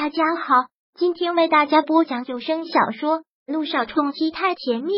[0.00, 0.54] 大家好，
[0.94, 4.92] 今天为大家播讲有声小说《路上冲击太甜蜜》。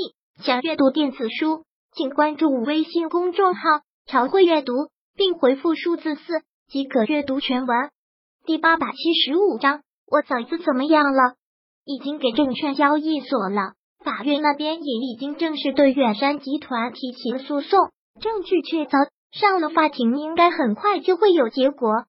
[0.44, 3.62] 想阅读电子书，请关注微信公众号
[4.04, 4.74] “朝会阅读”，
[5.16, 7.88] 并回复数字四即可阅读全文。
[8.44, 11.32] 第八百七十五章，我嫂子怎么样了？
[11.86, 13.72] 已经给证券交易所了，
[14.04, 17.88] 法院那边也已经正式对远山集团提起了诉讼，
[18.20, 22.04] 证据确凿，上了法庭应该很快就会有结果。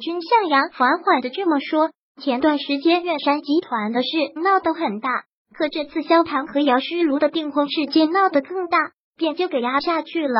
[0.00, 1.92] 君向阳缓缓的这么说。
[2.22, 4.08] 前段时间月山集团的事
[4.40, 8.78] 闹得很大，可这次萧谈和姚诗如的订婚事件闹得更大，
[9.16, 10.38] 便就给压下去了。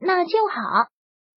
[0.00, 0.86] 那就好，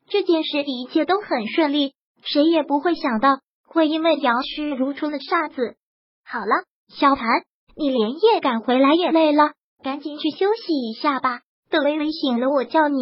[0.08, 5.75] 这件事一切都很顺利，谁也不会想到会因为姚诗如出了岔子。
[6.23, 7.27] 好了，萧谈，
[7.75, 9.52] 你连夜赶回来也累了，
[9.84, 11.41] 赶紧去休息一下吧。
[11.70, 12.99] 等微微醒了，我叫你。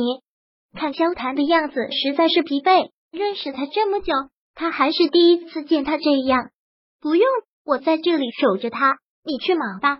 [0.73, 2.89] 看萧谈的样子，实在是疲惫。
[3.11, 4.11] 认识他这么久。
[4.57, 6.49] 他还是第一次见他这样，
[7.05, 7.23] 不用，
[7.63, 9.99] 我在这里守着他，你去忙吧。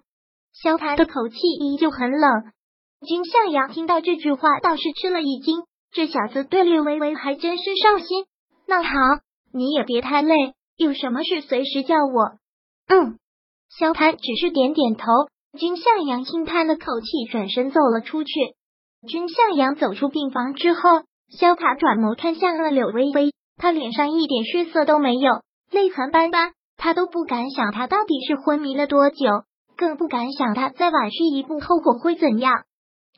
[0.54, 2.52] 萧谈的口气依旧很冷。
[3.06, 8.26] 金向阳听到这句话，倒是吃了一惊，这小子对柳微微还真是上心。
[8.66, 8.90] 那好，
[9.54, 10.34] 你也别太累，
[10.78, 12.40] 有什么事随时叫我。
[12.88, 13.20] 嗯，
[13.70, 15.06] 萧谈只是点点头。
[15.60, 18.34] 金向阳轻叹了口气，转身走了出去。
[19.08, 23.32] 君向阳走出病房之后，萧塔转眸看向了柳微微。
[23.58, 29.26] 他脸上一点血色都没有，泪痕斑斑，他都不敢想他到底是昏迷了多久，
[29.78, 32.54] 更不敢想他再晚睡一步后果会怎样。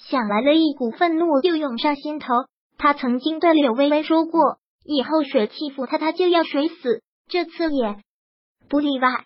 [0.10, 2.28] 想来了一股愤怒又涌上心头。
[2.78, 7.02] 他曾经对柳微微说过，以后谁欺负他，他就要谁死。
[7.28, 7.98] 这次也
[8.70, 9.26] 不例外。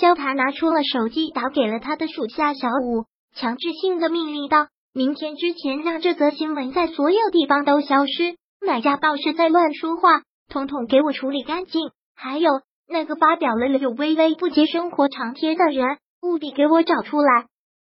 [0.00, 3.04] 萧谭拿出了手机，打给了他的属下小五，
[3.34, 8.36] 强制性的命令道：“明天之前让这则新闻在所有地方都消失。
[8.66, 11.90] 哪家报是在乱说话？”统统给我处理干净！
[12.16, 12.50] 还有
[12.92, 17.46] 那个发表了柳微微不接生活长贴的人，务必给我找出来！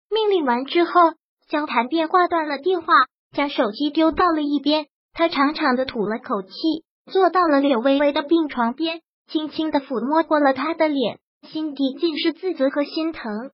[0.08, 0.92] 命令完之后，
[1.50, 2.86] 萧谈便挂断了电话，
[3.34, 4.86] 将手机丢到了一边。
[5.12, 6.52] 他长长的吐了口气，
[7.10, 11.18] 坐到了柳微微的病床边，轻轻的抚摸过了她的脸，
[11.48, 13.50] 心底尽是自责和心疼。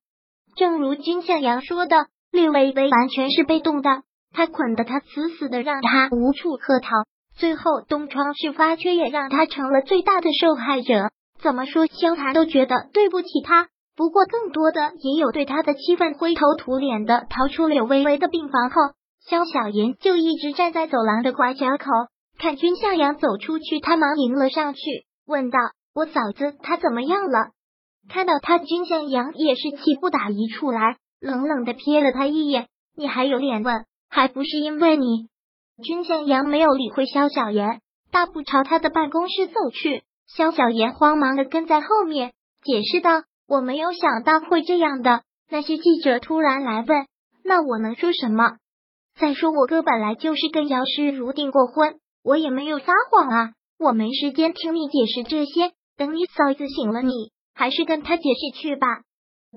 [0.54, 4.02] 正如君向阳说的，柳微微完全是被动的，
[4.34, 6.90] 他捆得他死死的，让他无处可逃。
[7.38, 11.10] 最后，东窗事发却也让他成了最大的受害者。
[11.40, 13.68] 怎么说，萧寒都觉得对不起他。
[13.96, 16.14] 不过，更多的也有对他的气愤。
[16.14, 18.76] 灰头土脸的逃出柳微微的病房后，
[19.28, 21.90] 萧小言就一直站在走廊的拐角口，
[22.38, 24.80] 看君向阳走出去，他忙迎了上去，
[25.26, 25.58] 问道
[25.94, 27.50] ：“我嫂子她怎么样了？”
[28.08, 33.84] 看到他，君向阳也是气不打一处来，冷冷的瞥了他一眼：“你还有脸问？
[34.08, 35.28] 还不是因为你。”
[35.82, 40.04] 君向阳没有理会萧小言，大步朝他的办公室走去。
[40.28, 45.22] 萧小言慌忙的跟在后面，解释道：“我没有想到会这样的。
[45.50, 47.06] 那些记者突然来问，
[47.42, 48.58] 那我能说什么？
[49.18, 53.52] 再说我哥本来就是跟姚诗如订过婚，我也没有撒谎啊。
[53.78, 57.12] 我没时间听你解释这些，等你嫂子醒了，你
[57.54, 58.86] 还是跟他解释去吧。”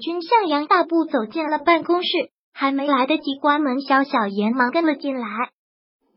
[0.01, 2.09] 君向阳大步走进了办公室，
[2.53, 5.27] 还没来得及关门，萧小言忙跟了进来。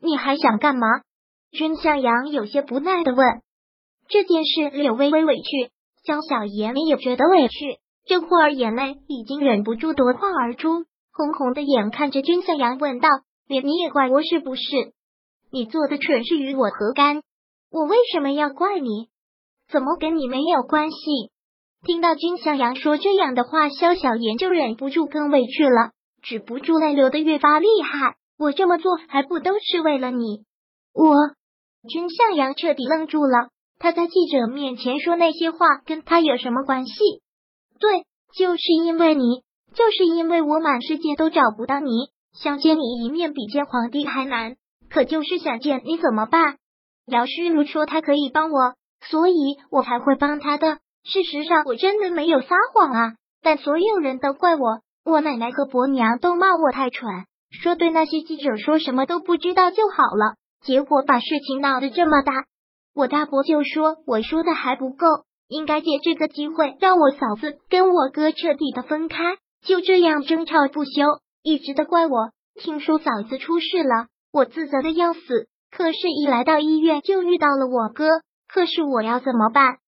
[0.01, 0.87] 你还想干嘛？
[1.51, 3.41] 君向阳有些不耐的问。
[4.07, 5.71] 这件事，柳微微委屈，
[6.03, 13.09] 江小言也觉得委屈，这会儿眼泪已经忍不住夺眶而出，红红的眼看着君向阳问道
[13.47, 14.61] ：“连你也怪我是不是？
[15.51, 17.23] 你做的蠢事与我何干？
[17.71, 19.09] 我为什么要怪你？
[19.69, 20.97] 怎么跟你没有关系？”
[21.85, 25.91] 听到君向阳说这样的话，萧小言就忍不住更委屈了，
[26.21, 28.15] 止不住泪流的越发厉害。
[28.37, 30.45] 我这么做还不都是为了你？
[30.93, 31.15] 我
[31.87, 33.49] 君向阳彻底愣住了。
[33.77, 36.93] 他在记者面前说那些话，跟他有什么关系？
[37.79, 38.05] 对，
[38.37, 39.41] 就是因为你，
[39.73, 41.89] 就是因为我满世界都找不到你，
[42.33, 44.55] 想见你一面比见皇帝还难。
[44.89, 46.57] 可就是想见你怎么办？
[47.07, 50.79] 姚诗如说他可以帮我，所以我才会帮他的。
[51.03, 53.13] 事实上，我真的没有撒谎啊！
[53.43, 57.07] 但所有人都怪我，我奶奶和伯娘都骂我太蠢。
[57.51, 62.33] 说对那些记者说什么都不知道就好了，结果把事情闹得这么大。
[62.95, 65.05] 我大伯就说我说的还不够，
[65.49, 69.35] 应该借这个机会让我嫂子跟我哥彻底的分开。
[69.65, 70.91] 就这样争吵不休，
[71.43, 72.29] 一直的怪我。
[72.55, 75.19] 听说嫂子出事了，我自责的要死。
[75.71, 78.07] 可是，一来到医院就遇到了我哥。
[78.47, 79.79] 可是我要怎么办？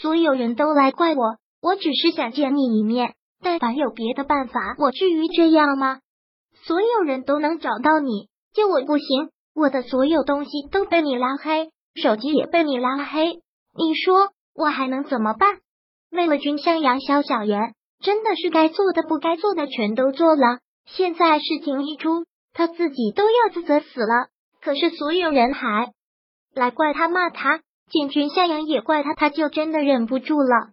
[0.00, 3.14] 所有人都来怪我，我只是想见你一面。
[3.42, 5.98] 但凡有别的办法，我至于这样吗？
[6.66, 9.30] 所有人都能找到你，就我不行。
[9.54, 13.40] 我的所有东西都被你拉黑，手机也被你拉黑。
[13.76, 15.58] 你说我还能怎么办？
[16.10, 20.58] 为了君向阳、萧小言，真的是该做的、不该做的全都做了。
[20.86, 24.28] 现在事情一出，他自己都要自责死了。
[24.60, 25.92] 可是所有人还
[26.54, 27.60] 来怪他、骂他，
[27.90, 30.70] 见君向阳也怪他，他就真的忍不住了。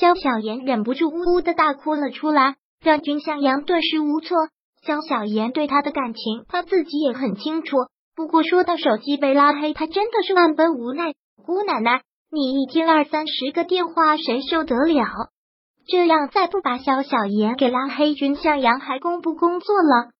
[0.00, 4.36] 萧小言忍不住呜呜的大哭了出来，让君向阳顿时无措。
[4.82, 7.76] 萧小言对他的感情，他自己也很清楚。
[8.18, 11.14] 不过说到手机被拉黑，他真的是万般无奈。
[11.46, 15.04] 姑奶奶，你一天二三十个电话，谁受得了？
[15.86, 20.10] 这样再不把萧小言给拉黑，君向阳还工不工作了？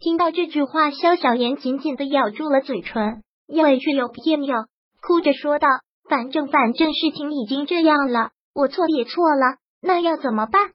[0.00, 4.64] 听到这句话，萧小言紧紧的咬住了嘴唇，委屈又别扭，
[5.00, 5.68] 哭着说道
[6.10, 10.70] ：“反正反正事情已经这样了，我错也错了，那要怎么办？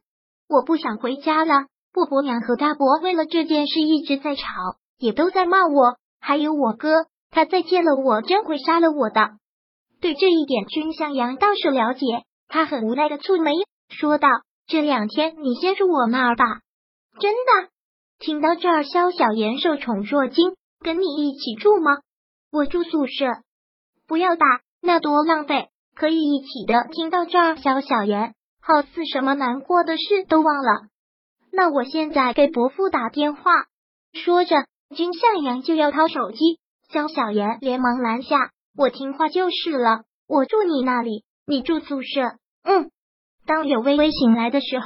[0.47, 1.65] 我不想回家了。
[1.91, 4.43] 布伯娘和大伯为了这件事一直在吵，
[4.97, 9.31] 也都在骂我。”还有我哥，他再见了我，真会杀了我的。
[9.99, 12.05] 对这一点，君向阳倒是了解。
[12.47, 13.51] 他很无奈的蹙眉，
[13.89, 14.27] 说道
[14.67, 16.45] ：“这两天你先住我那儿吧。”
[17.19, 17.69] 真的？
[18.19, 21.97] 听到这儿，萧小言受宠若惊，跟你一起住吗？
[22.51, 23.25] 我住宿舍。
[24.07, 24.45] 不要打，
[24.81, 25.69] 那多浪费。
[25.95, 26.87] 可以一起的。
[26.91, 30.87] 听到这儿，萧小言好似什么难过的事都忘了。
[31.51, 33.51] 那我现在给伯父打电话。
[34.13, 34.65] 说着。
[34.95, 36.59] 君向阳就要掏手机，
[36.89, 38.51] 肖小妍连忙拦下。
[38.77, 42.21] 我听话就是了，我住你那里，你住宿舍。
[42.63, 42.89] 嗯。
[43.45, 44.85] 当柳微微醒来的时候，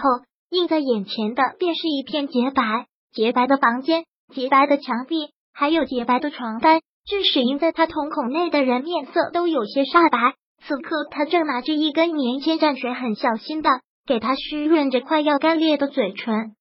[0.49, 10.35] 映在眼前的便是一片洁白，洁白的房间，洁白的墙壁，还有洁白的床单，致使映在他瞳孔内的人面色都有些煞白。
[10.65, 13.69] 此刻，他正拿着一根棉签蘸水，很小心的
[14.05, 16.55] 给他湿润着快要干裂的嘴唇。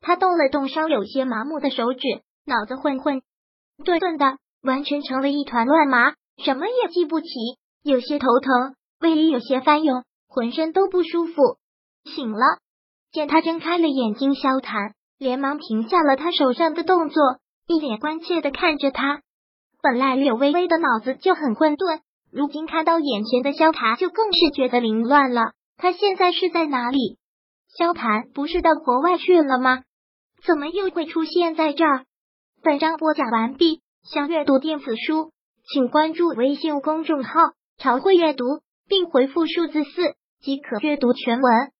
[0.00, 2.22] 他动了动稍有些麻木的手指。
[2.44, 3.22] 脑子混混
[3.84, 7.28] 顿顿的，完全成了一团乱麻，什么也记不起，
[7.82, 11.34] 有些头疼，胃里有些翻涌，浑身都不舒服。
[12.04, 12.58] 醒了，
[13.12, 17.22] 见他睁开了眼睛，萧谈连忙停下了他手上的动作，
[17.68, 19.20] 一脸关切的看着他。
[19.80, 22.00] 本来柳微微的脑子就很混沌，
[22.32, 25.52] 如今看到眼前的萧谈，就更是觉得凌乱了。
[25.76, 27.18] 他现在是在哪里？
[27.76, 29.82] 萧谈不是到国外去了吗？
[30.44, 32.04] 怎么又会出现在这儿？
[32.64, 35.32] 本章播讲完毕，想阅读电子书，
[35.64, 37.40] 请关注微信公众号
[37.76, 38.44] “朝会阅读”，
[38.86, 41.72] 并回复数字四即可阅读全文。